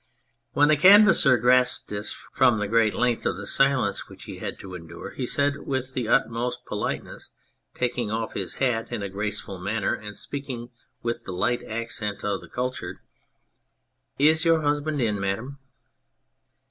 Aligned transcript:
When 0.53 0.69
the 0.69 0.75
Canvasser 0.75 1.37
grasped 1.37 1.89
this 1.89 2.11
from 2.33 2.57
the 2.57 2.67
great 2.67 2.95
length 2.95 3.23
of 3.27 3.37
silence 3.47 4.09
which 4.09 4.23
he 4.23 4.39
had 4.39 4.57
to 4.57 4.73
endure, 4.73 5.11
he 5.11 5.27
said 5.27 5.67
with 5.67 5.93
the 5.93 6.07
utmost 6.07 6.65
politeness, 6.65 7.29
taking 7.75 8.09
off 8.09 8.33
his 8.33 8.55
hat 8.55 8.91
in 8.91 9.03
a 9.03 9.09
graceful 9.09 9.59
manner 9.59 9.93
and 9.93 10.17
speaking 10.17 10.71
with 11.03 11.25
the 11.25 11.31
light 11.33 11.61
accent 11.61 12.23
of 12.23 12.41
the 12.41 12.49
cultured" 12.49 12.97
Is 14.29 14.43
your 14.43 14.61
husband 14.63 14.99
in, 14.99 15.19
madam 15.19 15.59